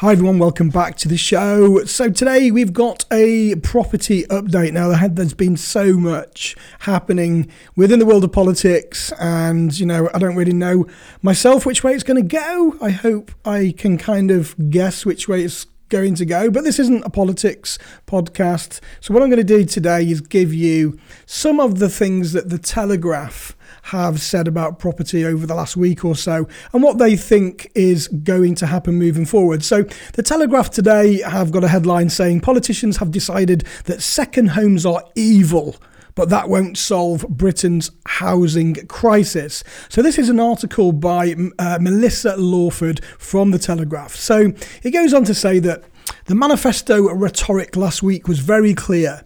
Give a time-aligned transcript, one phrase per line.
[0.00, 1.84] Hi everyone, welcome back to the show.
[1.84, 4.72] So today we've got a property update.
[4.72, 10.18] Now there's been so much happening within the world of politics, and you know I
[10.18, 10.86] don't really know
[11.20, 12.78] myself which way it's going to go.
[12.80, 16.50] I hope I can kind of guess which way it's going to go.
[16.50, 18.80] But this isn't a politics podcast.
[19.00, 22.48] So what I'm going to do today is give you some of the things that
[22.48, 27.16] the Telegraph have said about property over the last week or so and what they
[27.16, 29.64] think is going to happen moving forward.
[29.64, 29.84] So,
[30.14, 35.02] the Telegraph today have got a headline saying politicians have decided that second homes are
[35.14, 35.76] evil
[36.14, 39.62] but that won't solve Britain's housing crisis.
[39.88, 44.14] So, this is an article by uh, Melissa Lawford from The Telegraph.
[44.14, 45.84] So, it goes on to say that
[46.26, 49.24] the manifesto rhetoric last week was very clear.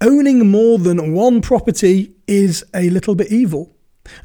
[0.00, 3.71] Owning more than one property is a little bit evil.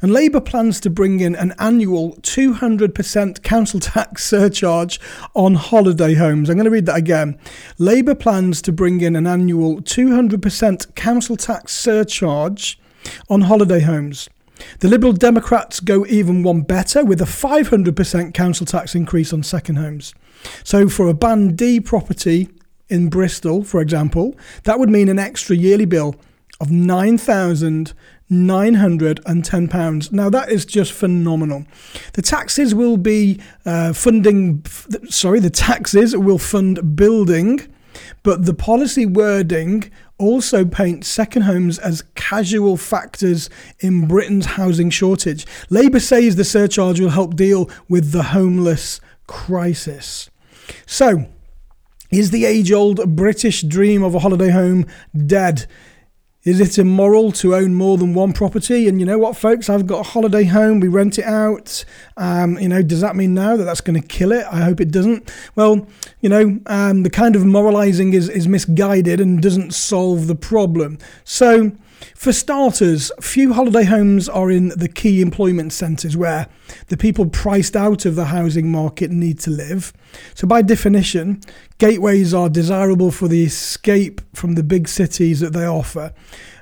[0.02, 5.00] And Labour plans to bring in an annual 200% council tax surcharge
[5.34, 6.48] on holiday homes.
[6.48, 7.38] I'm going to read that again.
[7.78, 12.78] Labour plans to bring in an annual 200% council tax surcharge
[13.28, 14.28] on holiday homes.
[14.80, 19.76] The Liberal Democrats go even one better with a 500% council tax increase on second
[19.76, 20.14] homes.
[20.64, 22.48] So, for a Band D property
[22.88, 26.16] in Bristol, for example, that would mean an extra yearly bill
[26.60, 27.92] of 9,000
[28.30, 30.12] £910.
[30.12, 31.64] Now, that is just phenomenal.
[32.12, 34.64] The taxes will be uh, funding,
[35.08, 37.60] sorry, the taxes will fund building,
[38.22, 43.48] but the policy wording also paints second homes as casual factors
[43.80, 45.46] in Britain's housing shortage.
[45.70, 50.28] Labour says the surcharge will help deal with the homeless crisis.
[50.86, 51.26] So,
[52.10, 54.86] is the age old British dream of a holiday home
[55.26, 55.66] dead?
[56.48, 58.88] Is it immoral to own more than one property?
[58.88, 59.68] And you know what, folks?
[59.68, 60.80] I've got a holiday home.
[60.80, 61.84] We rent it out.
[62.16, 64.46] Um, you know, does that mean now that that's going to kill it?
[64.50, 65.30] I hope it doesn't.
[65.56, 65.86] Well,
[66.22, 70.96] you know, um, the kind of moralising is is misguided and doesn't solve the problem.
[71.22, 71.72] So
[72.14, 76.48] for starters, few holiday homes are in the key employment centres where
[76.88, 79.92] the people priced out of the housing market need to live.
[80.34, 81.40] So, by definition,
[81.78, 86.12] gateways are desirable for the escape from the big cities that they offer.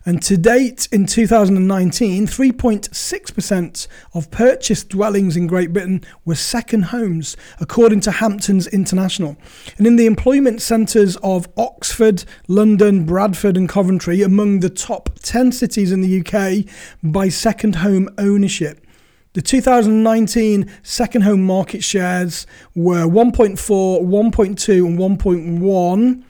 [0.08, 7.36] And to date, in 2019, 3.6% of purchased dwellings in Great Britain were second homes,
[7.58, 9.36] according to Hamptons International.
[9.78, 15.50] And in the employment centres of Oxford, London, Bradford, and Coventry, among the top 10
[15.50, 18.86] cities in the UK by second home ownership.
[19.32, 22.46] The 2019 second home market shares
[22.76, 26.22] were 1.4, 1.2, and 1.1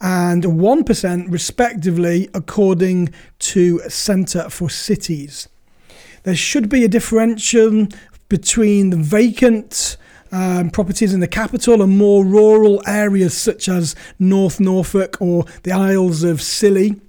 [0.00, 5.48] and 1% respectively, according to Centre for Cities.
[6.24, 7.86] There should be a differential
[8.28, 9.96] between the vacant
[10.32, 15.72] um, properties in the capital and more rural areas such as North Norfolk or the
[15.72, 17.00] Isles of Scilly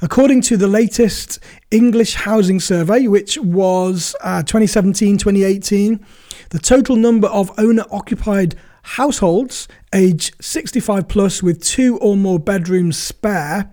[0.01, 1.39] According to the latest
[1.71, 6.05] English Housing Survey, which was uh, 2017 2018,
[6.49, 12.97] the total number of owner occupied households age 65 plus with two or more bedrooms
[12.97, 13.71] spare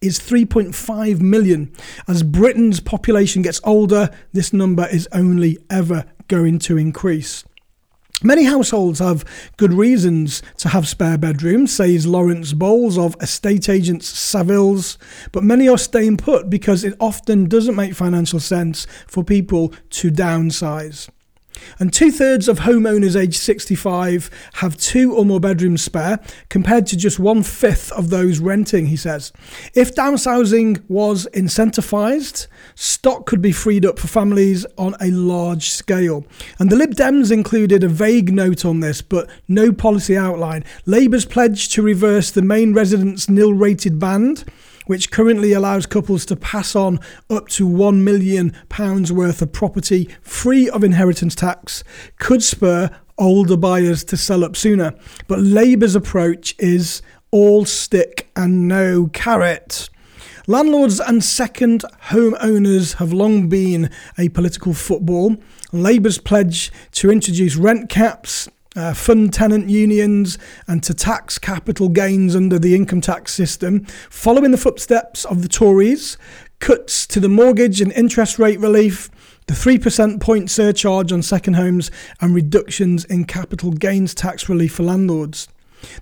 [0.00, 1.72] is 3.5 million.
[2.06, 7.44] As Britain's population gets older, this number is only ever going to increase.
[8.22, 9.26] Many households have
[9.58, 14.96] good reasons to have spare bedrooms, says Lawrence Bowles of estate agents Savills,
[15.32, 20.10] but many are staying put because it often doesn't make financial sense for people to
[20.10, 21.10] downsize.
[21.78, 26.96] And two thirds of homeowners aged 65 have two or more bedrooms spare, compared to
[26.96, 29.32] just one fifth of those renting, he says.
[29.74, 36.24] If downsizing was incentivised, stock could be freed up for families on a large scale.
[36.58, 40.64] And the Lib Dems included a vague note on this, but no policy outline.
[40.84, 44.44] Labour's pledge to reverse the main residence nil rated band
[44.86, 46.98] which currently allows couples to pass on
[47.28, 48.52] up to £1 million
[49.14, 51.84] worth of property free of inheritance tax,
[52.18, 54.92] could spur older buyers to sell up sooner.
[55.26, 59.88] But Labour's approach is all stick and no carrot.
[60.46, 65.36] Landlords and second home owners have long been a political football.
[65.72, 70.38] Labour's pledge to introduce rent caps uh, fund tenant unions,
[70.68, 75.48] and to tax capital gains under the income tax system, following the footsteps of the
[75.48, 76.18] Tories,
[76.60, 79.10] cuts to the mortgage and interest rate relief,
[79.46, 81.90] the 3% point surcharge on second homes,
[82.20, 85.48] and reductions in capital gains tax relief for landlords.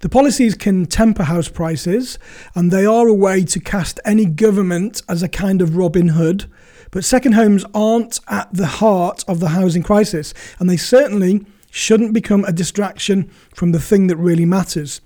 [0.01, 2.19] The policies can temper house prices,
[2.55, 6.51] and they are a way to cast any government as a kind of Robin Hood.
[6.91, 11.45] But second homes aren't at the heart of the housing crisis, and they certainly
[11.75, 15.01] shouldn't become a distraction from the thing that really matters.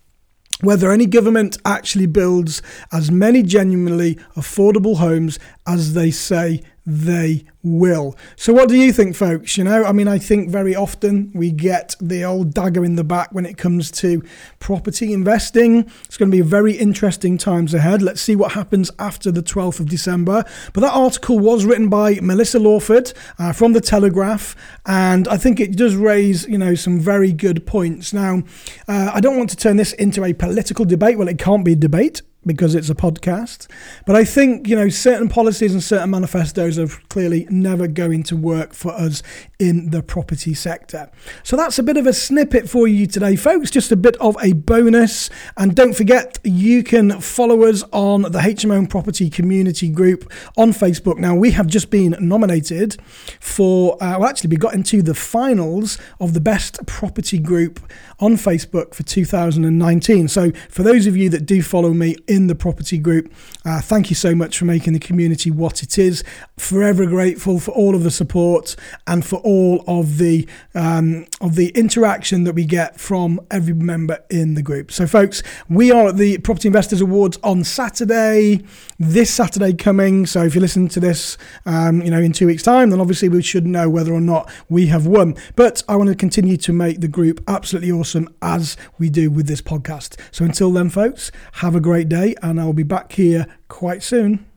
[0.60, 2.60] Whether any government actually builds
[2.92, 8.16] as many genuinely affordable homes as they say they will.
[8.34, 9.58] So, what do you think, folks?
[9.58, 13.04] You know, I mean, I think very often we get the old dagger in the
[13.04, 14.24] back when it comes to
[14.58, 15.90] property investing.
[16.06, 18.00] It's going to be very interesting times ahead.
[18.00, 20.44] Let's see what happens after the 12th of December.
[20.72, 24.56] But that article was written by Melissa Lawford uh, from The Telegraph,
[24.86, 28.14] and I think it does raise, you know, some very good points.
[28.14, 28.44] Now,
[28.88, 31.18] uh, I don't want to turn this into a political debate.
[31.18, 33.68] Well, it can't be a debate because it's a podcast.
[34.06, 38.36] But I think, you know, certain policies and certain manifestos are clearly never going to
[38.36, 39.22] work for us
[39.60, 41.10] in the property sector.
[41.44, 43.70] So that's a bit of a snippet for you today, folks.
[43.70, 45.30] Just a bit of a bonus.
[45.56, 51.18] And don't forget, you can follow us on the HMO Property Community Group on Facebook.
[51.18, 52.96] Now, we have just been nominated
[53.38, 57.80] for, uh, well, actually, we got into the finals of the best property group
[58.20, 60.28] on Facebook for 2019.
[60.28, 63.32] So for those of you that do follow me in the property group,
[63.64, 66.22] uh, thank you so much for making the community what it is.
[66.56, 68.76] Forever grateful for all of the support
[69.06, 74.18] and for all of the um, of the interaction that we get from every member
[74.30, 74.90] in the group.
[74.92, 78.64] So, folks, we are at the Property Investors Awards on Saturday.
[78.98, 80.26] This Saturday coming.
[80.26, 83.28] So, if you listen to this, um, you know, in two weeks' time, then obviously
[83.28, 85.36] we should know whether or not we have won.
[85.56, 89.46] But I want to continue to make the group absolutely awesome as we do with
[89.46, 90.18] this podcast.
[90.32, 94.47] So, until then, folks, have a great day, and I'll be back here quite soon.